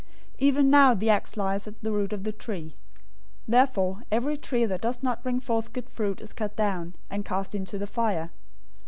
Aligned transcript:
003:010 0.37 0.37
"Even 0.39 0.69
now 0.71 0.95
the 0.95 1.11
axe 1.11 1.37
lies 1.37 1.67
at 1.67 1.79
the 1.83 1.91
root 1.91 2.11
of 2.11 2.23
the 2.23 2.31
trees. 2.31 2.71
Therefore, 3.47 4.01
every 4.11 4.35
tree 4.35 4.65
that 4.65 4.81
doesn't 4.81 5.21
bring 5.21 5.39
forth 5.39 5.73
good 5.73 5.91
fruit 5.91 6.19
is 6.21 6.33
cut 6.33 6.55
down, 6.55 6.95
and 7.07 7.23
cast 7.23 7.53
into 7.53 7.77
the 7.77 7.85
fire. 7.85 8.31